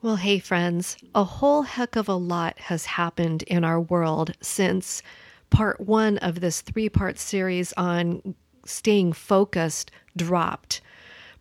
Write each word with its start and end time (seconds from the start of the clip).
Well, 0.00 0.14
hey, 0.14 0.38
friends, 0.38 0.96
a 1.12 1.24
whole 1.24 1.62
heck 1.62 1.96
of 1.96 2.08
a 2.08 2.14
lot 2.14 2.56
has 2.60 2.86
happened 2.86 3.42
in 3.42 3.64
our 3.64 3.80
world 3.80 4.32
since 4.40 5.02
part 5.50 5.80
one 5.80 6.18
of 6.18 6.38
this 6.38 6.60
three 6.60 6.88
part 6.88 7.18
series 7.18 7.72
on 7.72 8.36
staying 8.64 9.14
focused 9.14 9.90
dropped. 10.16 10.82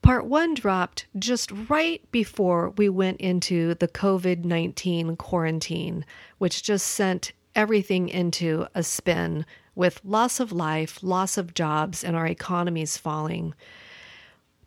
Part 0.01 0.25
one 0.25 0.55
dropped 0.55 1.05
just 1.19 1.51
right 1.69 2.01
before 2.11 2.71
we 2.71 2.89
went 2.89 3.21
into 3.21 3.75
the 3.75 3.87
COVID 3.87 4.43
19 4.43 5.17
quarantine, 5.17 6.03
which 6.39 6.63
just 6.63 6.87
sent 6.87 7.33
everything 7.53 8.09
into 8.09 8.65
a 8.73 8.81
spin 8.81 9.45
with 9.75 10.01
loss 10.03 10.39
of 10.39 10.51
life, 10.51 11.03
loss 11.03 11.37
of 11.37 11.53
jobs, 11.53 12.03
and 12.03 12.15
our 12.15 12.25
economies 12.25 12.97
falling 12.97 13.53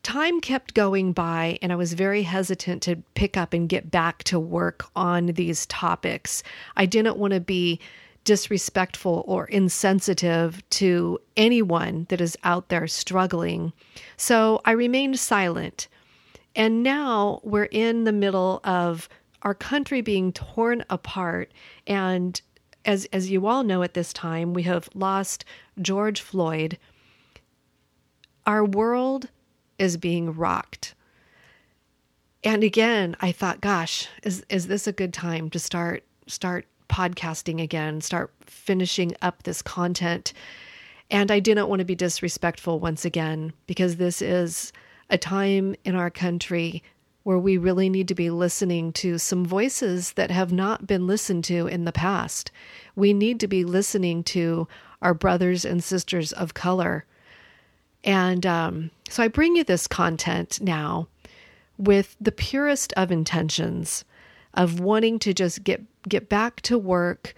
time 0.02 0.40
kept 0.40 0.74
going 0.74 1.12
by, 1.12 1.58
and 1.62 1.72
I 1.72 1.76
was 1.76 1.92
very 1.92 2.22
hesitant 2.22 2.82
to 2.82 2.96
pick 3.14 3.36
up 3.36 3.52
and 3.52 3.68
get 3.68 3.90
back 3.90 4.24
to 4.24 4.38
work 4.38 4.86
on 4.96 5.26
these 5.26 5.66
topics. 5.66 6.42
I 6.76 6.86
didn't 6.86 7.16
want 7.16 7.34
to 7.34 7.40
be 7.40 7.80
disrespectful 8.24 9.24
or 9.26 9.46
insensitive 9.46 10.62
to 10.70 11.18
anyone 11.36 12.06
that 12.10 12.20
is 12.20 12.36
out 12.44 12.68
there 12.68 12.86
struggling. 12.86 13.72
So 14.16 14.60
I 14.64 14.72
remained 14.72 15.18
silent. 15.18 15.88
And 16.54 16.82
now 16.82 17.40
we're 17.42 17.64
in 17.64 18.04
the 18.04 18.12
middle 18.12 18.60
of 18.64 19.08
our 19.42 19.54
country 19.54 20.00
being 20.00 20.32
torn 20.32 20.84
apart. 20.90 21.52
And 21.86 22.40
as, 22.84 23.06
as 23.12 23.30
you 23.30 23.46
all 23.46 23.62
know 23.62 23.82
at 23.82 23.94
this 23.94 24.12
time, 24.12 24.52
we 24.52 24.64
have 24.64 24.88
lost 24.94 25.44
George 25.80 26.20
Floyd. 26.20 26.78
Our 28.46 28.64
world 28.64 29.28
is 29.80 29.96
being 29.96 30.34
rocked. 30.34 30.94
And 32.44 32.62
again, 32.62 33.16
I 33.20 33.32
thought, 33.32 33.60
gosh, 33.60 34.08
is 34.22 34.44
is 34.48 34.68
this 34.68 34.86
a 34.86 34.92
good 34.92 35.12
time 35.12 35.50
to 35.50 35.58
start 35.58 36.04
start 36.26 36.66
podcasting 36.88 37.60
again, 37.60 38.00
start 38.00 38.32
finishing 38.42 39.14
up 39.22 39.42
this 39.42 39.62
content? 39.62 40.32
And 41.10 41.30
I 41.30 41.40
didn't 41.40 41.68
want 41.68 41.80
to 41.80 41.84
be 41.84 41.96
disrespectful 41.96 42.78
once 42.78 43.04
again 43.04 43.52
because 43.66 43.96
this 43.96 44.22
is 44.22 44.72
a 45.08 45.18
time 45.18 45.74
in 45.84 45.96
our 45.96 46.10
country 46.10 46.82
where 47.22 47.38
we 47.38 47.56
really 47.56 47.90
need 47.90 48.08
to 48.08 48.14
be 48.14 48.30
listening 48.30 48.92
to 48.92 49.18
some 49.18 49.44
voices 49.44 50.12
that 50.12 50.30
have 50.30 50.52
not 50.52 50.86
been 50.86 51.06
listened 51.06 51.44
to 51.44 51.66
in 51.66 51.84
the 51.84 51.92
past. 51.92 52.50
We 52.96 53.12
need 53.12 53.40
to 53.40 53.48
be 53.48 53.64
listening 53.64 54.24
to 54.24 54.68
our 55.02 55.14
brothers 55.14 55.64
and 55.64 55.82
sisters 55.82 56.32
of 56.32 56.54
color 56.54 57.04
and 58.04 58.46
um, 58.46 58.90
so 59.08 59.22
I 59.22 59.28
bring 59.28 59.56
you 59.56 59.64
this 59.64 59.86
content 59.86 60.60
now 60.60 61.08
with 61.78 62.16
the 62.20 62.32
purest 62.32 62.92
of 62.94 63.10
intentions 63.10 64.04
of 64.54 64.80
wanting 64.80 65.18
to 65.20 65.32
just 65.32 65.64
get 65.64 65.82
get 66.08 66.28
back 66.28 66.60
to 66.62 66.78
work, 66.78 67.34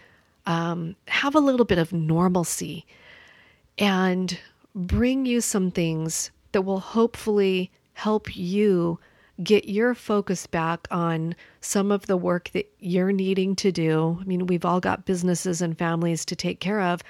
um, 0.46 0.96
have 1.08 1.34
a 1.34 1.40
little 1.40 1.66
bit 1.66 1.78
of 1.78 1.92
normalcy, 1.92 2.86
and 3.78 4.38
bring 4.74 5.26
you 5.26 5.40
some 5.40 5.70
things 5.70 6.30
that 6.52 6.62
will 6.62 6.80
hopefully 6.80 7.70
help 7.94 8.36
you 8.36 8.98
get 9.42 9.68
your 9.68 9.94
focus 9.94 10.46
back 10.46 10.86
on 10.90 11.34
some 11.60 11.90
of 11.90 12.06
the 12.06 12.16
work 12.16 12.50
that 12.50 12.70
you're 12.78 13.12
needing 13.12 13.56
to 13.56 13.72
do. 13.72 14.18
I 14.20 14.24
mean, 14.24 14.46
we've 14.46 14.64
all 14.64 14.80
got 14.80 15.06
businesses 15.06 15.62
and 15.62 15.76
families 15.76 16.24
to 16.26 16.36
take 16.36 16.60
care 16.60 16.80
of, 16.80 17.02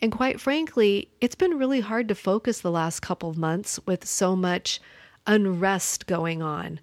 and 0.00 0.12
quite 0.12 0.40
frankly, 0.40 1.10
it's 1.20 1.34
been 1.34 1.58
really 1.58 1.80
hard 1.80 2.08
to 2.08 2.14
focus 2.14 2.60
the 2.60 2.70
last 2.70 3.00
couple 3.00 3.30
of 3.30 3.38
months 3.38 3.80
with 3.86 4.06
so 4.06 4.36
much 4.36 4.80
unrest 5.26 6.06
going 6.06 6.42
on. 6.42 6.80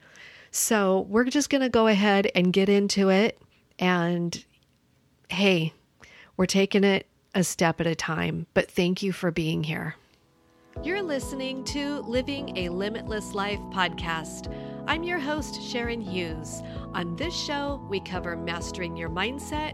So 0.52 1.02
we're 1.09 1.25
just 1.25 1.50
going 1.50 1.61
to 1.61 1.69
go 1.69 1.88
ahead 1.88 2.30
and 2.36 2.53
get 2.53 2.69
into 2.69 3.09
it. 3.09 3.39
And 3.80 4.44
hey, 5.30 5.73
we're 6.38 6.45
taking 6.45 6.84
it 6.84 7.08
a 7.36 7.44
step 7.44 7.80
at 7.80 7.88
a 7.88 7.95
time. 7.95 8.47
But 8.53 8.69
thank 8.69 9.02
you 9.02 9.12
for 9.12 9.31
being 9.31 9.63
here. 9.63 9.96
You're 10.81 11.03
listening 11.03 11.63
to 11.66 12.00
Living 12.02 12.57
a 12.57 12.69
Limitless 12.69 13.34
Life 13.34 13.59
podcast. 13.72 14.52
I'm 14.88 15.03
your 15.03 15.19
host, 15.19 15.62
Sharon 15.62 16.02
Hughes. 16.02 16.62
On 16.94 17.16
this 17.16 17.34
show, 17.34 17.85
we 17.90 18.00
cover 18.02 18.35
mastering 18.35 18.97
your 18.97 19.09
mindset, 19.09 19.73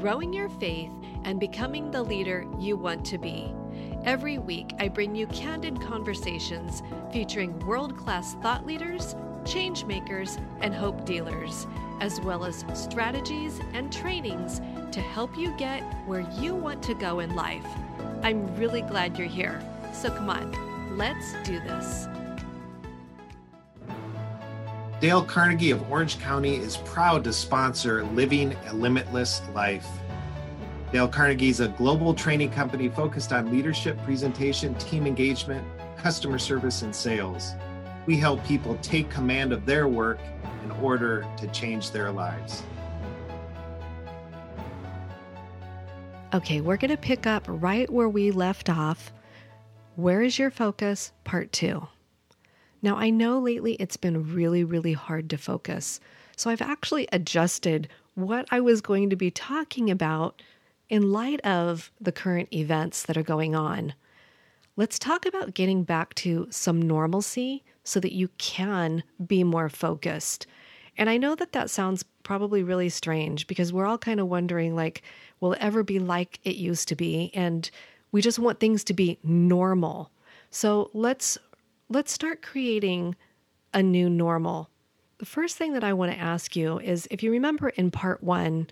growing 0.00 0.32
your 0.32 0.48
faith, 0.48 0.90
and 1.24 1.38
becoming 1.38 1.90
the 1.90 2.02
leader 2.02 2.46
you 2.58 2.76
want 2.76 3.04
to 3.04 3.18
be. 3.18 3.54
Every 4.04 4.38
week, 4.38 4.72
I 4.78 4.88
bring 4.88 5.14
you 5.14 5.26
candid 5.26 5.78
conversations 5.80 6.82
featuring 7.12 7.58
world 7.66 7.98
class 7.98 8.34
thought 8.36 8.66
leaders, 8.66 9.14
change 9.44 9.84
makers, 9.84 10.38
and 10.60 10.74
hope 10.74 11.04
dealers, 11.04 11.66
as 12.00 12.18
well 12.22 12.46
as 12.46 12.64
strategies 12.72 13.60
and 13.74 13.92
trainings 13.92 14.62
to 14.92 15.00
help 15.00 15.36
you 15.36 15.54
get 15.58 15.82
where 16.06 16.26
you 16.38 16.54
want 16.54 16.82
to 16.84 16.94
go 16.94 17.20
in 17.20 17.34
life. 17.34 17.66
I'm 18.22 18.54
really 18.56 18.82
glad 18.82 19.18
you're 19.18 19.28
here. 19.28 19.60
So 19.92 20.08
come 20.08 20.30
on, 20.30 20.96
let's 20.96 21.34
do 21.44 21.60
this. 21.60 22.06
Dale 25.00 25.24
Carnegie 25.24 25.70
of 25.70 25.90
Orange 25.90 26.18
County 26.18 26.56
is 26.56 26.76
proud 26.76 27.24
to 27.24 27.32
sponsor 27.32 28.04
Living 28.04 28.54
a 28.66 28.74
Limitless 28.74 29.40
Life. 29.54 29.88
Dale 30.92 31.08
Carnegie 31.08 31.48
is 31.48 31.60
a 31.60 31.68
global 31.68 32.12
training 32.12 32.50
company 32.50 32.90
focused 32.90 33.32
on 33.32 33.50
leadership, 33.50 33.96
presentation, 34.04 34.74
team 34.74 35.06
engagement, 35.06 35.66
customer 35.96 36.38
service, 36.38 36.82
and 36.82 36.94
sales. 36.94 37.52
We 38.04 38.18
help 38.18 38.44
people 38.44 38.76
take 38.82 39.08
command 39.08 39.54
of 39.54 39.64
their 39.64 39.88
work 39.88 40.18
in 40.64 40.70
order 40.72 41.26
to 41.38 41.46
change 41.46 41.92
their 41.92 42.12
lives. 42.12 42.62
Okay, 46.34 46.60
we're 46.60 46.76
going 46.76 46.90
to 46.90 46.98
pick 46.98 47.26
up 47.26 47.44
right 47.48 47.88
where 47.90 48.08
we 48.10 48.32
left 48.32 48.68
off. 48.68 49.14
Where 49.96 50.20
is 50.20 50.38
your 50.38 50.50
focus? 50.50 51.12
Part 51.24 51.52
two. 51.52 51.88
Now, 52.82 52.96
I 52.96 53.10
know 53.10 53.38
lately 53.38 53.74
it's 53.74 53.96
been 53.96 54.34
really, 54.34 54.64
really 54.64 54.94
hard 54.94 55.28
to 55.30 55.38
focus. 55.38 56.00
So 56.36 56.50
I've 56.50 56.62
actually 56.62 57.06
adjusted 57.12 57.88
what 58.14 58.46
I 58.50 58.60
was 58.60 58.80
going 58.80 59.10
to 59.10 59.16
be 59.16 59.30
talking 59.30 59.90
about 59.90 60.42
in 60.88 61.12
light 61.12 61.40
of 61.42 61.90
the 62.00 62.12
current 62.12 62.48
events 62.52 63.04
that 63.04 63.16
are 63.16 63.22
going 63.22 63.54
on, 63.54 63.94
let's 64.76 64.98
talk 64.98 65.24
about 65.24 65.54
getting 65.54 65.84
back 65.84 66.14
to 66.14 66.48
some 66.50 66.82
normalcy 66.82 67.62
so 67.84 68.00
that 68.00 68.12
you 68.12 68.28
can 68.38 69.02
be 69.24 69.44
more 69.44 69.68
focused. 69.68 70.46
And 70.98 71.08
I 71.08 71.16
know 71.16 71.34
that 71.36 71.52
that 71.52 71.70
sounds 71.70 72.04
probably 72.24 72.62
really 72.62 72.88
strange 72.88 73.46
because 73.46 73.72
we're 73.72 73.86
all 73.86 73.98
kind 73.98 74.20
of 74.20 74.26
wondering 74.26 74.74
like 74.74 75.02
will 75.38 75.54
it 75.54 75.60
ever 75.60 75.82
be 75.82 75.98
like 75.98 76.38
it 76.44 76.56
used 76.56 76.88
to 76.88 76.96
be 76.96 77.30
and 77.34 77.70
we 78.12 78.20
just 78.20 78.38
want 78.38 78.60
things 78.60 78.84
to 78.84 78.92
be 78.92 79.18
normal. 79.22 80.10
So 80.50 80.90
let's 80.92 81.38
let's 81.92 82.12
start 82.12 82.40
creating 82.40 83.16
a 83.74 83.82
new 83.82 84.08
normal. 84.08 84.70
The 85.18 85.26
first 85.26 85.56
thing 85.56 85.72
that 85.72 85.82
I 85.82 85.92
want 85.92 86.12
to 86.12 86.18
ask 86.18 86.54
you 86.54 86.78
is 86.78 87.08
if 87.10 87.22
you 87.22 87.32
remember 87.32 87.70
in 87.70 87.90
part 87.90 88.22
1 88.22 88.68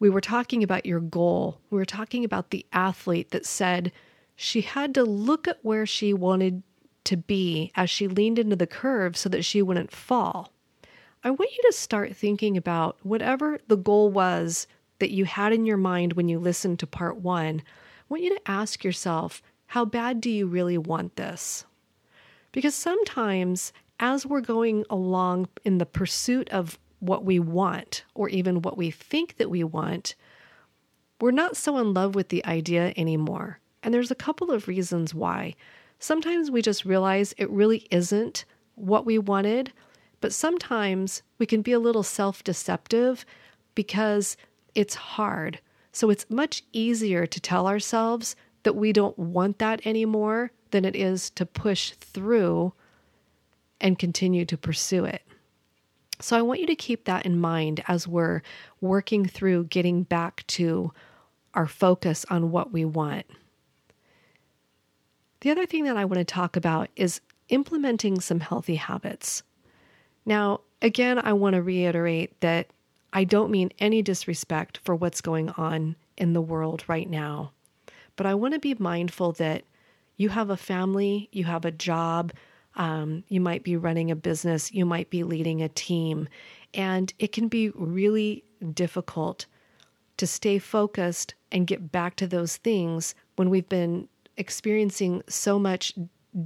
we 0.00 0.10
were 0.10 0.20
talking 0.20 0.62
about 0.62 0.86
your 0.86 0.98
goal. 0.98 1.60
We 1.68 1.76
were 1.76 1.84
talking 1.84 2.24
about 2.24 2.50
the 2.50 2.66
athlete 2.72 3.30
that 3.30 3.44
said 3.46 3.92
she 4.34 4.62
had 4.62 4.94
to 4.94 5.04
look 5.04 5.46
at 5.46 5.58
where 5.62 5.84
she 5.84 6.14
wanted 6.14 6.62
to 7.04 7.18
be 7.18 7.70
as 7.76 7.90
she 7.90 8.08
leaned 8.08 8.38
into 8.38 8.56
the 8.56 8.66
curve 8.66 9.16
so 9.16 9.28
that 9.28 9.44
she 9.44 9.60
wouldn't 9.60 9.92
fall. 9.92 10.52
I 11.22 11.30
want 11.30 11.50
you 11.52 11.62
to 11.66 11.76
start 11.76 12.16
thinking 12.16 12.56
about 12.56 12.96
whatever 13.02 13.60
the 13.68 13.76
goal 13.76 14.10
was 14.10 14.66
that 15.00 15.10
you 15.10 15.26
had 15.26 15.52
in 15.52 15.66
your 15.66 15.76
mind 15.76 16.14
when 16.14 16.28
you 16.28 16.38
listened 16.38 16.78
to 16.78 16.86
part 16.86 17.18
one. 17.18 17.60
I 17.60 18.04
want 18.08 18.22
you 18.22 18.34
to 18.34 18.50
ask 18.50 18.82
yourself, 18.82 19.42
how 19.66 19.84
bad 19.84 20.22
do 20.22 20.30
you 20.30 20.46
really 20.46 20.78
want 20.78 21.16
this? 21.16 21.66
Because 22.52 22.74
sometimes, 22.74 23.72
as 23.98 24.26
we're 24.26 24.40
going 24.40 24.84
along 24.90 25.48
in 25.64 25.78
the 25.78 25.86
pursuit 25.86 26.48
of 26.50 26.78
what 26.98 27.24
we 27.24 27.38
want 27.38 28.04
or 28.14 28.28
even 28.28 28.62
what 28.62 28.76
we 28.76 28.90
think 28.90 29.36
that 29.36 29.50
we 29.50 29.64
want, 29.64 30.14
we're 31.20 31.30
not 31.30 31.56
so 31.56 31.78
in 31.78 31.94
love 31.94 32.14
with 32.14 32.28
the 32.28 32.44
idea 32.44 32.92
anymore. 32.96 33.60
And 33.82 33.94
there's 33.94 34.10
a 34.10 34.16
couple 34.16 34.50
of 34.50 34.68
reasons 34.68 35.14
why. 35.14 35.54
Sometimes 35.98 36.50
we 36.50 36.62
just 36.62 36.84
realize 36.84 37.34
it 37.36 37.50
really 37.50 37.86
isn't 37.90 38.44
what 38.74 39.04
we 39.04 39.18
wanted, 39.18 39.72
but 40.20 40.32
sometimes 40.32 41.22
we 41.38 41.46
can 41.46 41.62
be 41.62 41.72
a 41.72 41.78
little 41.78 42.02
self 42.02 42.42
deceptive 42.42 43.24
because 43.74 44.36
it's 44.74 44.94
hard. 44.94 45.60
So 45.92 46.10
it's 46.10 46.28
much 46.30 46.62
easier 46.72 47.26
to 47.26 47.40
tell 47.40 47.66
ourselves 47.66 48.36
that 48.62 48.76
we 48.76 48.92
don't 48.92 49.18
want 49.18 49.58
that 49.58 49.86
anymore 49.86 50.52
than 50.70 50.84
it 50.84 50.96
is 50.96 51.30
to 51.30 51.46
push 51.46 51.92
through 51.92 52.72
and 53.80 53.98
continue 53.98 54.44
to 54.44 54.56
pursue 54.56 55.04
it. 55.04 55.22
So 56.20 56.36
I 56.36 56.42
want 56.42 56.60
you 56.60 56.66
to 56.66 56.76
keep 56.76 57.04
that 57.04 57.24
in 57.24 57.40
mind 57.40 57.82
as 57.88 58.06
we're 58.06 58.42
working 58.80 59.26
through 59.26 59.64
getting 59.64 60.02
back 60.02 60.46
to 60.48 60.92
our 61.54 61.66
focus 61.66 62.26
on 62.28 62.50
what 62.50 62.72
we 62.72 62.84
want. 62.84 63.26
The 65.40 65.50
other 65.50 65.64
thing 65.64 65.84
that 65.84 65.96
I 65.96 66.04
want 66.04 66.18
to 66.18 66.24
talk 66.24 66.56
about 66.56 66.90
is 66.96 67.20
implementing 67.48 68.20
some 68.20 68.40
healthy 68.40 68.76
habits. 68.76 69.42
Now, 70.26 70.60
again, 70.82 71.18
I 71.18 71.32
want 71.32 71.54
to 71.54 71.62
reiterate 71.62 72.38
that 72.40 72.66
I 73.12 73.24
don't 73.24 73.50
mean 73.50 73.72
any 73.78 74.02
disrespect 74.02 74.78
for 74.84 74.94
what's 74.94 75.22
going 75.22 75.48
on 75.50 75.96
in 76.16 76.34
the 76.34 76.42
world 76.42 76.84
right 76.86 77.08
now, 77.08 77.52
but 78.16 78.26
I 78.26 78.34
want 78.34 78.54
to 78.54 78.60
be 78.60 78.74
mindful 78.78 79.32
that 79.32 79.64
you 80.20 80.28
have 80.28 80.50
a 80.50 80.56
family, 80.56 81.30
you 81.32 81.44
have 81.44 81.64
a 81.64 81.70
job, 81.70 82.30
um, 82.76 83.24
you 83.28 83.40
might 83.40 83.64
be 83.64 83.74
running 83.74 84.10
a 84.10 84.14
business, 84.14 84.70
you 84.70 84.84
might 84.84 85.08
be 85.08 85.24
leading 85.24 85.62
a 85.62 85.68
team, 85.70 86.28
and 86.74 87.14
it 87.18 87.32
can 87.32 87.48
be 87.48 87.70
really 87.70 88.44
difficult 88.74 89.46
to 90.18 90.26
stay 90.26 90.58
focused 90.58 91.34
and 91.50 91.66
get 91.66 91.90
back 91.90 92.16
to 92.16 92.26
those 92.26 92.58
things 92.58 93.14
when 93.36 93.48
we've 93.48 93.70
been 93.70 94.06
experiencing 94.36 95.22
so 95.26 95.58
much 95.58 95.94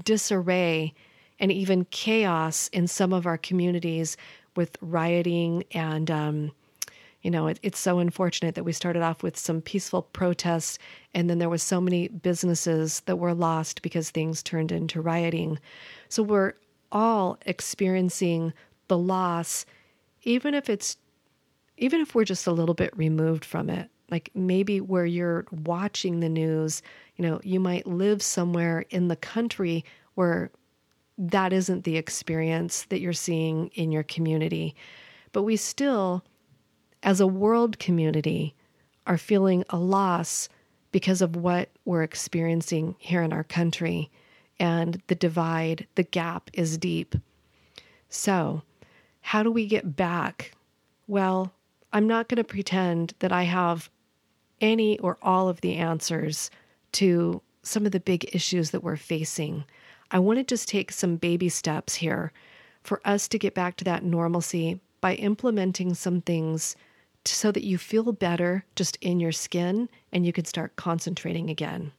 disarray 0.05 0.95
and 1.41 1.51
even 1.51 1.85
chaos 1.87 2.69
in 2.69 2.87
some 2.87 3.13
of 3.13 3.27
our 3.27 3.37
communities 3.37 4.17
with 4.55 4.79
rioting 4.81 5.65
and 5.73 6.13
um, 6.13 6.53
you 7.25 7.31
know 7.31 7.49
it, 7.49 7.59
it's 7.63 7.79
so 7.79 7.99
unfortunate 7.99 8.55
that 8.55 8.65
we 8.65 8.73
started 8.73 9.03
off 9.03 9.23
with 9.23 9.37
some 9.37 9.61
peaceful 9.61 10.03
protests 10.03 10.79
and 11.13 11.29
then 11.29 11.39
there 11.39 11.49
was 11.49 11.63
so 11.63 11.81
many 11.81 12.07
businesses 12.09 13.01
that 13.07 13.17
were 13.17 13.35
lost 13.35 13.83
because 13.83 14.11
things 14.11 14.43
turned 14.43 14.71
into 14.71 15.01
rioting 15.01 15.59
so 16.09 16.23
we're 16.23 16.53
all 16.93 17.39
experiencing 17.47 18.53
the 18.89 18.99
loss 18.99 19.67
even 20.23 20.55
if 20.55 20.71
it's 20.71 20.97
even 21.77 22.01
if 22.01 22.15
we're 22.15 22.25
just 22.25 22.47
a 22.47 22.53
little 22.53 22.75
bit 22.75 22.97
removed 22.97 23.45
from 23.45 23.69
it 23.69 23.91
like 24.11 24.31
maybe 24.35 24.81
where 24.81 25.07
you're 25.07 25.45
watching 25.65 26.21
the 26.21 26.29
news 26.29 26.83
you 27.17 27.27
know 27.27 27.41
you 27.43 27.59
might 27.59 27.87
live 27.87 28.23
somewhere 28.23 28.85
in 28.91 29.09
the 29.09 29.17
country 29.17 29.85
where 30.15 30.53
that 31.19 31.53
isn't 31.53 31.85
the 31.85 31.97
experience 31.97 32.85
that 32.87 33.01
you're 33.01 33.13
seeing 33.13 33.69
in 33.69 33.93
your 33.93 34.03
community. 34.03 34.75
But 35.33 35.43
we 35.43 35.57
still, 35.57 36.25
as 37.05 37.21
a 37.21 37.27
world 37.27 37.79
community, 37.79 38.55
are 39.07 39.19
feeling 39.19 39.63
a 39.69 39.77
loss 39.77 40.49
because 40.91 41.21
of 41.21 41.37
what 41.37 41.69
we're 41.85 42.03
experiencing 42.03 42.97
here 42.99 43.23
in 43.23 43.33
our 43.33 43.45
country. 43.45 44.11
And 44.59 45.03
the 45.09 45.15
divide, 45.15 45.87
the 45.97 46.03
gap 46.03 46.51
is 46.55 46.79
deep. 46.79 47.15
So, 48.09 48.63
how 49.21 49.43
do 49.43 49.51
we 49.51 49.67
get 49.67 49.97
back? 49.97 50.53
Well, 51.07 51.53
I'm 51.93 52.07
not 52.07 52.29
going 52.29 52.37
to 52.37 52.45
pretend 52.45 53.15
that 53.19 53.33
I 53.33 53.43
have 53.43 53.91
any 54.61 54.99
or 55.01 55.19
all 55.21 55.49
of 55.49 55.61
the 55.61 55.75
answers 55.75 56.51
to 56.93 57.43
some 57.63 57.85
of 57.85 57.93
the 57.93 58.01
big 58.01 58.35
issues 58.35 58.71
that 58.71 58.83
we're 58.83 58.97
facing. 58.97 59.65
I 60.11 60.19
want 60.21 60.39
to 60.39 60.45
just 60.45 60.69
take 60.69 60.93
some 60.93 61.17
baby 61.17 61.49
steps 61.49 61.97
here 61.97 62.33
for 62.83 63.01
us 63.05 63.29
to 63.29 63.39
get 63.39 63.55
back 63.55 63.77
to 63.77 63.85
that 63.85 64.05
normalcy 64.05 64.81
by 65.01 65.15
implementing 65.17 65.95
some 65.95 66.21
things 66.21 66.77
so 67.27 67.51
that 67.53 67.65
you 67.65 67.79
feel 67.79 68.13
better 68.13 68.65
just 68.77 68.97
in 69.01 69.21
your 69.21 69.33
skin 69.33 69.89
and 70.13 70.27
you 70.27 70.33
can 70.33 70.45
start 70.45 70.77
concentrating 70.77 71.51
again. 71.51 71.93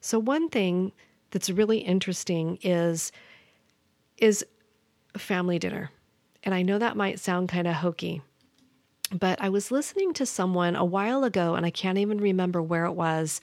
So 0.00 0.18
one 0.18 0.48
thing 0.48 0.92
that's 1.30 1.50
really 1.50 1.78
interesting 1.78 2.58
is 2.62 3.12
is 4.18 4.44
family 5.16 5.58
dinner. 5.58 5.90
And 6.42 6.54
I 6.54 6.62
know 6.62 6.78
that 6.78 6.96
might 6.96 7.20
sound 7.20 7.48
kind 7.48 7.66
of 7.66 7.74
hokey, 7.74 8.22
but 9.12 9.40
I 9.42 9.48
was 9.48 9.70
listening 9.70 10.14
to 10.14 10.26
someone 10.26 10.76
a 10.76 10.84
while 10.84 11.24
ago 11.24 11.54
and 11.54 11.66
I 11.66 11.70
can't 11.70 11.98
even 11.98 12.18
remember 12.18 12.62
where 12.62 12.84
it 12.84 12.92
was 12.92 13.40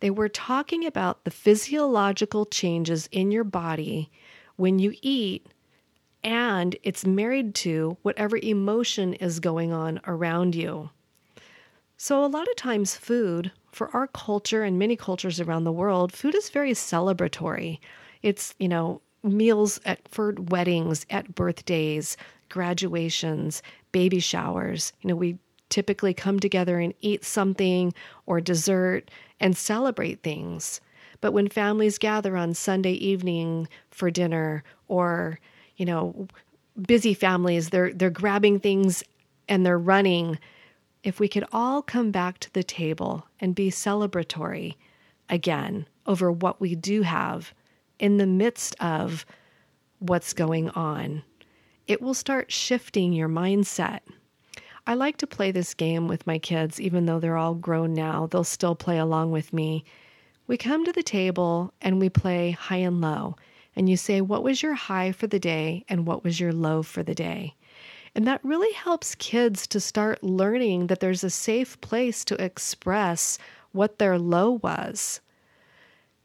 they 0.00 0.10
were 0.10 0.28
talking 0.28 0.84
about 0.84 1.24
the 1.24 1.30
physiological 1.30 2.44
changes 2.44 3.08
in 3.10 3.30
your 3.30 3.42
body 3.42 4.10
when 4.56 4.78
you 4.78 4.94
eat, 5.00 5.46
and 6.24 6.74
it's 6.82 7.04
married 7.04 7.54
to 7.54 7.96
whatever 8.02 8.38
emotion 8.38 9.12
is 9.14 9.38
going 9.38 9.72
on 9.72 10.00
around 10.06 10.54
you. 10.54 10.90
So, 11.96 12.24
a 12.24 12.26
lot 12.26 12.48
of 12.48 12.56
times, 12.56 12.96
food 12.96 13.52
for 13.70 13.94
our 13.94 14.08
culture 14.08 14.62
and 14.62 14.78
many 14.78 14.96
cultures 14.96 15.40
around 15.40 15.64
the 15.64 15.72
world, 15.72 16.12
food 16.12 16.34
is 16.34 16.50
very 16.50 16.72
celebratory. 16.72 17.78
It's, 18.22 18.54
you 18.58 18.68
know, 18.68 19.00
meals 19.22 19.80
at 19.84 20.06
for 20.08 20.32
weddings, 20.32 21.06
at 21.10 21.34
birthdays, 21.34 22.16
graduations, 22.48 23.62
baby 23.92 24.20
showers. 24.20 24.92
You 25.02 25.08
know, 25.08 25.16
we 25.16 25.38
typically 25.68 26.14
come 26.14 26.40
together 26.40 26.78
and 26.78 26.94
eat 27.00 27.24
something 27.24 27.92
or 28.26 28.40
dessert 28.40 29.10
and 29.40 29.56
celebrate 29.56 30.22
things. 30.22 30.80
But 31.20 31.32
when 31.32 31.48
families 31.48 31.98
gather 31.98 32.36
on 32.36 32.54
Sunday 32.54 32.92
evening 32.92 33.68
for 33.90 34.10
dinner 34.10 34.62
or, 34.88 35.38
you 35.76 35.86
know, 35.86 36.28
busy 36.80 37.14
families, 37.14 37.70
they're 37.70 37.92
they're 37.92 38.10
grabbing 38.10 38.60
things 38.60 39.02
and 39.48 39.64
they're 39.64 39.78
running. 39.78 40.38
If 41.02 41.20
we 41.20 41.28
could 41.28 41.44
all 41.52 41.82
come 41.82 42.10
back 42.10 42.38
to 42.40 42.52
the 42.52 42.62
table 42.62 43.26
and 43.40 43.54
be 43.54 43.70
celebratory 43.70 44.76
again 45.28 45.86
over 46.06 46.30
what 46.30 46.60
we 46.60 46.74
do 46.74 47.02
have 47.02 47.52
in 47.98 48.16
the 48.16 48.26
midst 48.26 48.74
of 48.80 49.26
what's 49.98 50.32
going 50.32 50.70
on, 50.70 51.22
it 51.86 52.00
will 52.00 52.14
start 52.14 52.50
shifting 52.50 53.12
your 53.12 53.28
mindset. 53.28 54.00
I 54.86 54.94
like 54.94 55.16
to 55.18 55.26
play 55.26 55.50
this 55.50 55.72
game 55.72 56.08
with 56.08 56.26
my 56.26 56.38
kids, 56.38 56.80
even 56.80 57.06
though 57.06 57.18
they're 57.18 57.38
all 57.38 57.54
grown 57.54 57.94
now, 57.94 58.26
they'll 58.26 58.44
still 58.44 58.74
play 58.74 58.98
along 58.98 59.30
with 59.30 59.52
me. 59.52 59.84
We 60.46 60.58
come 60.58 60.84
to 60.84 60.92
the 60.92 61.02
table 61.02 61.72
and 61.80 61.98
we 61.98 62.10
play 62.10 62.50
high 62.50 62.76
and 62.76 63.00
low. 63.00 63.36
And 63.76 63.88
you 63.88 63.96
say, 63.96 64.20
What 64.20 64.42
was 64.42 64.62
your 64.62 64.74
high 64.74 65.12
for 65.12 65.26
the 65.26 65.38
day 65.38 65.84
and 65.88 66.06
what 66.06 66.24
was 66.24 66.40
your 66.40 66.52
low 66.52 66.82
for 66.82 67.02
the 67.02 67.14
day? 67.14 67.54
And 68.14 68.26
that 68.26 68.44
really 68.44 68.72
helps 68.72 69.16
kids 69.16 69.66
to 69.68 69.80
start 69.80 70.22
learning 70.22 70.86
that 70.86 71.00
there's 71.00 71.24
a 71.24 71.30
safe 71.30 71.80
place 71.80 72.24
to 72.26 72.42
express 72.42 73.38
what 73.72 73.98
their 73.98 74.18
low 74.18 74.52
was. 74.62 75.20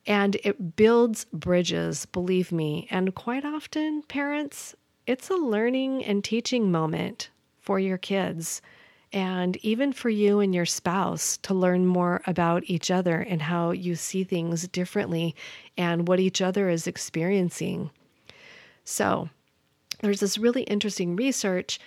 And 0.06 0.36
it 0.44 0.75
builds 0.75 1.25
bridges, 1.34 2.06
believe 2.06 2.51
me. 2.51 2.88
And 2.92 3.16
quite 3.16 3.44
often, 3.44 4.04
parents, 4.04 4.75
it's 5.07 5.30
a 5.30 5.36
learning 5.36 6.06
and 6.06 6.24
teaching 6.24 6.72
moment 6.72 7.30
for 7.60 7.80
your 7.80 7.98
kids 7.98 8.62
and 9.11 9.57
even 9.57 9.91
for 9.91 10.09
you 10.09 10.39
and 10.39 10.53
your 10.53 10.65
spouse 10.65 11.38
to 11.38 11.53
learn 11.53 11.85
more 11.85 12.21
about 12.27 12.63
each 12.65 12.91
other 12.91 13.19
and 13.19 13.41
how 13.41 13.71
you 13.71 13.95
see 13.95 14.23
things 14.23 14.67
differently 14.67 15.35
and 15.77 16.07
what 16.07 16.19
each 16.19 16.41
other 16.41 16.69
is 16.69 16.88
experiencing. 16.88 17.89
So, 18.83 19.29
there's 20.01 20.19
this 20.19 20.38
really 20.38 20.63
interesting 20.63 21.15
research 21.15 21.79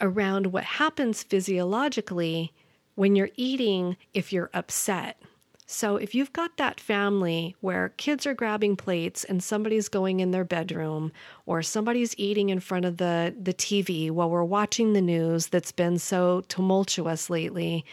around 0.00 0.48
what 0.48 0.64
happens 0.64 1.22
physiologically 1.22 2.52
when 2.94 3.14
you're 3.14 3.30
eating 3.36 3.96
if 4.12 4.32
you're 4.32 4.50
upset. 4.52 5.20
So, 5.66 5.96
if 5.96 6.14
you've 6.14 6.32
got 6.34 6.58
that 6.58 6.78
family 6.78 7.56
where 7.62 7.94
kids 7.96 8.26
are 8.26 8.34
grabbing 8.34 8.76
plates 8.76 9.24
and 9.24 9.42
somebody's 9.42 9.88
going 9.88 10.20
in 10.20 10.30
their 10.30 10.44
bedroom, 10.44 11.10
or 11.46 11.62
somebody's 11.62 12.14
eating 12.18 12.50
in 12.50 12.60
front 12.60 12.84
of 12.84 12.98
the, 12.98 13.34
the 13.40 13.54
TV 13.54 14.10
while 14.10 14.28
we're 14.28 14.44
watching 14.44 14.92
the 14.92 15.00
news 15.00 15.46
that's 15.46 15.72
been 15.72 15.98
so 15.98 16.42
tumultuous 16.48 17.30
lately, 17.30 17.84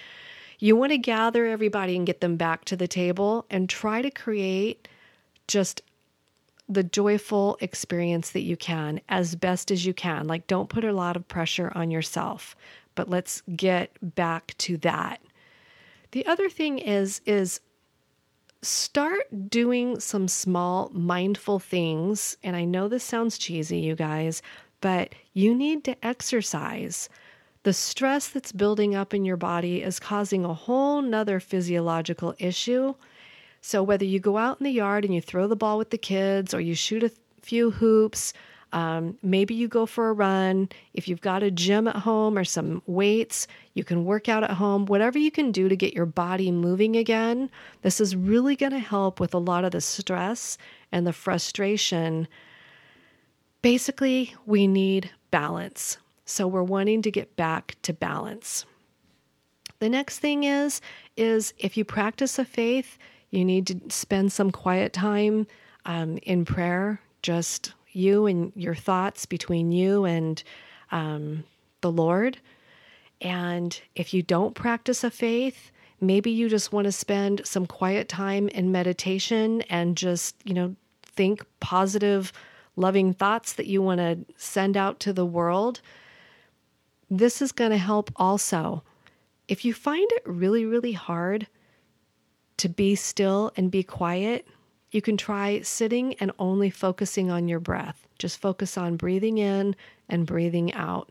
you 0.59 0.75
want 0.75 0.91
to 0.91 0.97
gather 0.97 1.45
everybody 1.45 1.95
and 1.95 2.05
get 2.05 2.19
them 2.19 2.35
back 2.35 2.65
to 2.65 2.75
the 2.75 2.89
table 2.89 3.45
and 3.49 3.69
try 3.69 4.01
to 4.01 4.11
create 4.11 4.89
just 5.47 5.81
the 6.67 6.83
joyful 6.83 7.57
experience 7.61 8.31
that 8.31 8.41
you 8.41 8.57
can 8.57 8.99
as 9.07 9.35
best 9.35 9.71
as 9.71 9.85
you 9.85 9.93
can. 9.93 10.27
Like, 10.27 10.45
don't 10.47 10.69
put 10.69 10.83
a 10.83 10.93
lot 10.93 11.15
of 11.15 11.27
pressure 11.27 11.71
on 11.73 11.89
yourself, 11.89 12.55
but 12.95 13.09
let's 13.09 13.41
get 13.55 13.91
back 14.15 14.55
to 14.59 14.77
that. 14.77 15.21
The 16.11 16.25
other 16.25 16.49
thing 16.49 16.79
is 16.79 17.21
is 17.25 17.61
start 18.61 19.49
doing 19.49 19.99
some 19.99 20.27
small 20.27 20.89
mindful 20.93 21.59
things. 21.59 22.37
And 22.43 22.55
I 22.55 22.63
know 22.65 22.87
this 22.87 23.03
sounds 23.03 23.37
cheesy, 23.37 23.79
you 23.79 23.95
guys, 23.95 24.41
but 24.81 25.15
you 25.33 25.55
need 25.55 25.83
to 25.85 26.05
exercise. 26.05 27.09
The 27.63 27.73
stress 27.73 28.27
that's 28.27 28.51
building 28.51 28.95
up 28.95 29.13
in 29.13 29.25
your 29.25 29.37
body 29.37 29.81
is 29.81 29.99
causing 29.99 30.43
a 30.43 30.53
whole 30.53 31.01
nother 31.01 31.39
physiological 31.39 32.35
issue. 32.39 32.95
So, 33.61 33.83
whether 33.83 34.05
you 34.05 34.19
go 34.19 34.37
out 34.37 34.59
in 34.59 34.63
the 34.63 34.71
yard 34.71 35.05
and 35.05 35.13
you 35.13 35.21
throw 35.21 35.47
the 35.47 35.55
ball 35.55 35.77
with 35.77 35.91
the 35.91 35.97
kids 35.97 36.53
or 36.53 36.59
you 36.59 36.73
shoot 36.73 37.03
a 37.03 37.11
few 37.41 37.71
hoops 37.71 38.33
um, 38.73 39.17
maybe 39.21 39.53
you 39.53 39.67
go 39.67 39.85
for 39.85 40.09
a 40.09 40.13
run. 40.13 40.69
If 40.93 41.07
you've 41.07 41.21
got 41.21 41.43
a 41.43 41.51
gym 41.51 41.87
at 41.87 41.97
home 41.97 42.37
or 42.37 42.43
some 42.43 42.81
weights, 42.85 43.47
you 43.73 43.83
can 43.83 44.05
work 44.05 44.29
out 44.29 44.43
at 44.43 44.51
home. 44.51 44.85
Whatever 44.85 45.19
you 45.19 45.31
can 45.31 45.51
do 45.51 45.67
to 45.67 45.75
get 45.75 45.93
your 45.93 46.05
body 46.05 46.51
moving 46.51 46.95
again, 46.95 47.49
this 47.81 47.99
is 47.99 48.15
really 48.15 48.55
going 48.55 48.71
to 48.71 48.79
help 48.79 49.19
with 49.19 49.33
a 49.33 49.39
lot 49.39 49.65
of 49.65 49.71
the 49.71 49.81
stress 49.81 50.57
and 50.91 51.05
the 51.05 51.13
frustration. 51.13 52.27
Basically, 53.61 54.33
we 54.45 54.67
need 54.67 55.11
balance. 55.31 55.97
So 56.25 56.47
we're 56.47 56.63
wanting 56.63 57.01
to 57.01 57.11
get 57.11 57.35
back 57.35 57.75
to 57.81 57.93
balance. 57.93 58.65
The 59.79 59.89
next 59.89 60.19
thing 60.19 60.43
is 60.43 60.79
is 61.17 61.53
if 61.57 61.75
you 61.75 61.83
practice 61.83 62.39
a 62.39 62.45
faith, 62.45 62.97
you 63.31 63.43
need 63.43 63.67
to 63.67 63.79
spend 63.89 64.31
some 64.31 64.51
quiet 64.51 64.93
time 64.93 65.47
um, 65.85 66.19
in 66.23 66.45
prayer, 66.45 67.01
just 67.21 67.73
you 67.91 68.25
and 68.25 68.51
your 68.55 68.75
thoughts 68.75 69.25
between 69.25 69.71
you 69.71 70.05
and 70.05 70.43
um, 70.91 71.43
the 71.81 71.91
Lord. 71.91 72.37
And 73.21 73.79
if 73.95 74.13
you 74.13 74.23
don't 74.23 74.55
practice 74.55 75.03
a 75.03 75.11
faith, 75.11 75.71
maybe 75.99 76.31
you 76.31 76.49
just 76.49 76.73
want 76.73 76.85
to 76.85 76.91
spend 76.91 77.41
some 77.45 77.65
quiet 77.65 78.09
time 78.09 78.47
in 78.49 78.71
meditation 78.71 79.61
and 79.63 79.95
just, 79.95 80.35
you 80.43 80.53
know, 80.53 80.75
think 81.03 81.45
positive, 81.59 82.33
loving 82.75 83.13
thoughts 83.13 83.53
that 83.53 83.67
you 83.67 83.81
want 83.81 83.99
to 83.99 84.19
send 84.37 84.75
out 84.75 84.99
to 85.01 85.13
the 85.13 85.25
world. 85.25 85.81
This 87.09 87.41
is 87.41 87.51
going 87.51 87.71
to 87.71 87.77
help 87.77 88.11
also. 88.15 88.83
If 89.47 89.65
you 89.65 89.73
find 89.73 90.09
it 90.13 90.23
really, 90.25 90.65
really 90.65 90.93
hard 90.93 91.47
to 92.57 92.69
be 92.69 92.95
still 92.95 93.51
and 93.55 93.69
be 93.69 93.83
quiet, 93.83 94.47
you 94.91 95.01
can 95.01 95.17
try 95.17 95.61
sitting 95.61 96.13
and 96.15 96.31
only 96.37 96.69
focusing 96.69 97.31
on 97.31 97.47
your 97.47 97.59
breath. 97.59 98.07
Just 98.19 98.39
focus 98.39 98.77
on 98.77 98.97
breathing 98.97 99.37
in 99.37 99.75
and 100.09 100.27
breathing 100.27 100.73
out. 100.73 101.09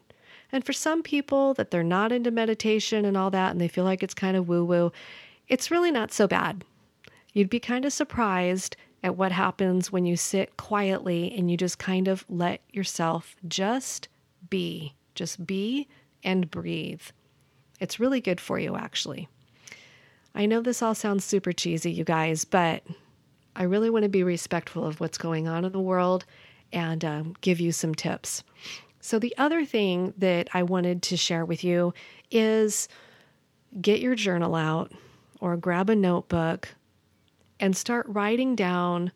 And 0.52 0.64
for 0.64 0.72
some 0.72 1.02
people 1.02 1.54
that 1.54 1.70
they're 1.70 1.82
not 1.82 2.12
into 2.12 2.30
meditation 2.30 3.04
and 3.04 3.16
all 3.16 3.30
that 3.30 3.52
and 3.52 3.60
they 3.60 3.68
feel 3.68 3.84
like 3.84 4.02
it's 4.02 4.14
kind 4.14 4.36
of 4.36 4.48
woo 4.48 4.64
woo, 4.64 4.92
it's 5.48 5.70
really 5.70 5.90
not 5.90 6.12
so 6.12 6.26
bad. 6.26 6.64
You'd 7.32 7.50
be 7.50 7.60
kind 7.60 7.84
of 7.84 7.92
surprised 7.92 8.76
at 9.02 9.16
what 9.16 9.32
happens 9.32 9.90
when 9.90 10.04
you 10.04 10.16
sit 10.16 10.56
quietly 10.56 11.32
and 11.36 11.50
you 11.50 11.56
just 11.56 11.78
kind 11.78 12.08
of 12.08 12.24
let 12.28 12.60
yourself 12.70 13.34
just 13.48 14.08
be. 14.50 14.94
Just 15.14 15.46
be 15.46 15.88
and 16.22 16.50
breathe. 16.50 17.02
It's 17.78 18.00
really 18.00 18.20
good 18.20 18.40
for 18.40 18.58
you, 18.58 18.76
actually. 18.76 19.28
I 20.34 20.46
know 20.46 20.60
this 20.60 20.82
all 20.82 20.94
sounds 20.94 21.24
super 21.24 21.52
cheesy, 21.52 21.90
you 21.90 22.04
guys, 22.04 22.44
but 22.44 22.82
I 23.56 23.64
really 23.64 23.90
want 23.90 24.04
to 24.04 24.08
be 24.08 24.22
respectful 24.22 24.86
of 24.86 25.00
what's 25.00 25.18
going 25.18 25.48
on 25.48 25.64
in 25.64 25.72
the 25.72 25.80
world 25.80 26.24
and 26.72 27.04
um, 27.04 27.34
give 27.40 27.60
you 27.60 27.72
some 27.72 27.94
tips. 27.94 28.42
So, 29.00 29.18
the 29.18 29.34
other 29.38 29.64
thing 29.64 30.12
that 30.18 30.48
I 30.52 30.62
wanted 30.62 31.02
to 31.04 31.16
share 31.16 31.44
with 31.44 31.64
you 31.64 31.94
is 32.30 32.88
get 33.80 34.00
your 34.00 34.14
journal 34.14 34.54
out 34.54 34.92
or 35.40 35.56
grab 35.56 35.88
a 35.88 35.96
notebook 35.96 36.68
and 37.58 37.76
start 37.76 38.06
writing 38.08 38.54
down 38.54 39.12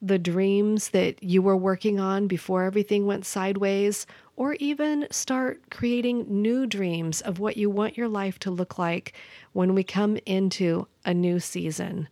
the 0.00 0.18
dreams 0.18 0.88
that 0.90 1.22
you 1.22 1.40
were 1.40 1.56
working 1.56 2.00
on 2.00 2.26
before 2.26 2.64
everything 2.64 3.06
went 3.06 3.24
sideways, 3.24 4.04
or 4.34 4.54
even 4.54 5.06
start 5.12 5.70
creating 5.70 6.26
new 6.28 6.66
dreams 6.66 7.20
of 7.20 7.38
what 7.38 7.56
you 7.56 7.70
want 7.70 7.96
your 7.96 8.08
life 8.08 8.38
to 8.40 8.50
look 8.50 8.78
like 8.78 9.12
when 9.52 9.74
we 9.74 9.84
come 9.84 10.18
into 10.26 10.88
a 11.04 11.14
new 11.14 11.38
season. 11.38 12.08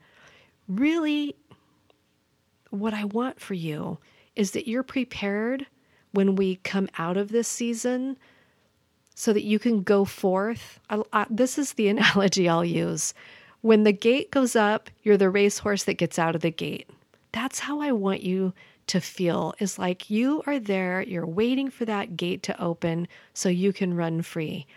Really, 0.71 1.35
what 2.71 2.95
I 2.95 3.05
want 3.05 3.41
for 3.41 3.55
you 3.55 3.99
is 4.37 4.53
that 4.53 4.69
you're 4.69 4.85
prepared 4.85 5.67
when 6.13 6.37
we 6.37 6.57
come 6.63 6.89
out 6.97 7.17
of 7.17 7.31
this 7.31 7.49
season 7.49 8.17
so 9.17 9.33
that 9.33 9.43
you 9.43 9.59
can 9.59 9.83
go 9.83 10.05
forth. 10.05 10.79
I, 10.89 11.03
I, 11.13 11.27
this 11.29 11.59
is 11.59 11.73
the 11.73 11.89
analogy 11.95 12.49
I'll 12.49 12.65
use. 12.65 13.15
When 13.63 13.83
the 13.83 13.93
gate 13.93 14.31
goes 14.31 14.55
up, 14.55 14.91
you're 15.03 15.17
the 15.17 15.29
racehorse 15.29 15.83
that 15.85 15.95
gets 15.95 16.21
out 16.21 16.37
of 16.37 16.41
the 16.41 16.53
gate. 16.53 16.89
That's 17.33 17.59
how 17.59 17.81
I 17.81 17.91
want 17.91 18.23
you 18.23 18.55
to 18.87 19.01
feel 19.01 19.55
is 19.59 19.77
like 19.77 20.09
you 20.09 20.41
are 20.47 20.61
there, 20.61 21.03
you're 21.03 21.27
waiting 21.27 21.69
for 21.69 21.85
that 21.85 22.17
gate 22.17 22.45
to 22.45 22.63
open 22.63 23.09
so 23.35 23.49
you 23.49 23.73
can 23.73 23.95
run 23.95 24.23
free. 24.23 24.69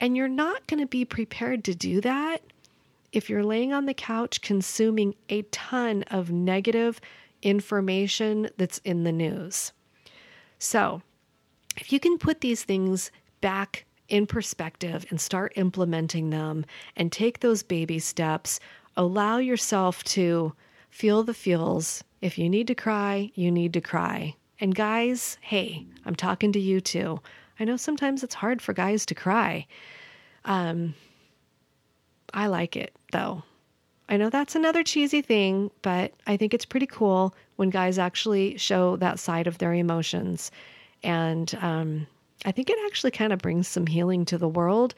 And 0.00 0.16
you're 0.16 0.26
not 0.26 0.66
going 0.66 0.80
to 0.80 0.86
be 0.86 1.04
prepared 1.04 1.64
to 1.64 1.74
do 1.74 2.00
that 2.00 2.40
if 3.14 3.30
you're 3.30 3.44
laying 3.44 3.72
on 3.72 3.86
the 3.86 3.94
couch 3.94 4.40
consuming 4.42 5.14
a 5.28 5.42
ton 5.42 6.02
of 6.04 6.30
negative 6.30 7.00
information 7.42 8.48
that's 8.56 8.78
in 8.78 9.04
the 9.04 9.12
news. 9.12 9.72
So, 10.58 11.02
if 11.76 11.92
you 11.92 12.00
can 12.00 12.18
put 12.18 12.40
these 12.40 12.64
things 12.64 13.10
back 13.40 13.84
in 14.08 14.26
perspective 14.26 15.06
and 15.10 15.20
start 15.20 15.52
implementing 15.56 16.30
them 16.30 16.64
and 16.96 17.10
take 17.10 17.40
those 17.40 17.62
baby 17.62 17.98
steps, 17.98 18.60
allow 18.96 19.38
yourself 19.38 20.04
to 20.04 20.52
feel 20.90 21.22
the 21.22 21.34
feels. 21.34 22.04
If 22.20 22.38
you 22.38 22.48
need 22.48 22.66
to 22.68 22.74
cry, 22.74 23.30
you 23.34 23.50
need 23.50 23.72
to 23.74 23.80
cry. 23.80 24.34
And 24.60 24.74
guys, 24.74 25.36
hey, 25.40 25.84
I'm 26.06 26.14
talking 26.14 26.52
to 26.52 26.60
you 26.60 26.80
too. 26.80 27.20
I 27.58 27.64
know 27.64 27.76
sometimes 27.76 28.22
it's 28.22 28.34
hard 28.34 28.62
for 28.62 28.72
guys 28.72 29.04
to 29.06 29.14
cry. 29.14 29.66
Um, 30.44 30.94
I 32.34 32.48
like 32.48 32.76
it 32.76 32.94
though. 33.12 33.44
I 34.08 34.18
know 34.18 34.28
that's 34.28 34.54
another 34.54 34.82
cheesy 34.82 35.22
thing, 35.22 35.70
but 35.80 36.12
I 36.26 36.36
think 36.36 36.52
it's 36.52 36.66
pretty 36.66 36.86
cool 36.86 37.34
when 37.56 37.70
guys 37.70 37.98
actually 37.98 38.58
show 38.58 38.96
that 38.96 39.18
side 39.18 39.46
of 39.46 39.56
their 39.58 39.72
emotions. 39.72 40.50
And 41.02 41.56
um, 41.62 42.06
I 42.44 42.52
think 42.52 42.68
it 42.68 42.76
actually 42.84 43.12
kind 43.12 43.32
of 43.32 43.38
brings 43.38 43.66
some 43.66 43.86
healing 43.86 44.26
to 44.26 44.36
the 44.36 44.48
world, 44.48 44.94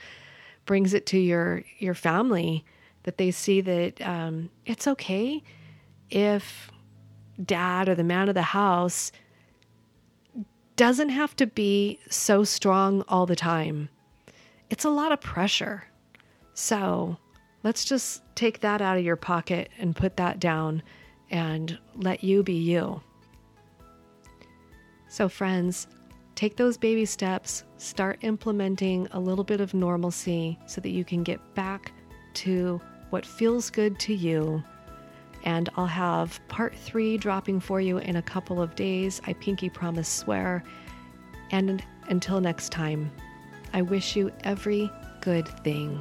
brings 0.64 0.92
it 0.94 1.06
to 1.06 1.18
your 1.18 1.62
your 1.78 1.94
family 1.94 2.64
that 3.04 3.18
they 3.18 3.30
see 3.30 3.60
that 3.60 4.00
um, 4.00 4.50
it's 4.64 4.88
okay 4.88 5.42
if 6.10 6.70
dad 7.44 7.88
or 7.88 7.94
the 7.94 8.02
man 8.02 8.28
of 8.28 8.34
the 8.34 8.42
house 8.42 9.12
doesn't 10.74 11.10
have 11.10 11.36
to 11.36 11.46
be 11.46 11.98
so 12.10 12.44
strong 12.44 13.02
all 13.08 13.26
the 13.26 13.36
time. 13.36 13.88
It's 14.68 14.84
a 14.84 14.90
lot 14.90 15.12
of 15.12 15.20
pressure. 15.20 15.84
So 16.54 17.18
let's 17.66 17.84
just 17.84 18.22
take 18.36 18.60
that 18.60 18.80
out 18.80 18.96
of 18.96 19.04
your 19.04 19.16
pocket 19.16 19.68
and 19.80 19.96
put 19.96 20.16
that 20.16 20.38
down 20.38 20.80
and 21.32 21.76
let 21.96 22.22
you 22.22 22.40
be 22.40 22.52
you. 22.52 23.00
So, 25.08 25.28
friends, 25.28 25.88
take 26.36 26.54
those 26.54 26.76
baby 26.76 27.04
steps, 27.04 27.64
start 27.76 28.20
implementing 28.22 29.08
a 29.10 29.18
little 29.18 29.42
bit 29.42 29.60
of 29.60 29.74
normalcy 29.74 30.56
so 30.66 30.80
that 30.80 30.90
you 30.90 31.04
can 31.04 31.24
get 31.24 31.40
back 31.56 31.90
to 32.34 32.80
what 33.10 33.26
feels 33.26 33.68
good 33.68 33.98
to 33.98 34.14
you. 34.14 34.62
And 35.42 35.68
I'll 35.74 35.86
have 35.86 36.38
part 36.46 36.72
three 36.72 37.18
dropping 37.18 37.58
for 37.58 37.80
you 37.80 37.98
in 37.98 38.14
a 38.14 38.22
couple 38.22 38.62
of 38.62 38.76
days. 38.76 39.20
I 39.26 39.32
pinky 39.32 39.70
promise 39.70 40.08
swear. 40.08 40.62
And 41.50 41.82
until 42.10 42.40
next 42.40 42.70
time, 42.70 43.10
I 43.72 43.82
wish 43.82 44.14
you 44.14 44.30
every 44.44 44.88
good 45.20 45.48
thing. 45.64 46.00